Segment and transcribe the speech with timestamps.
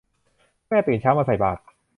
[0.67, 1.61] แม่ตื่นเช้ามาใส่บาตร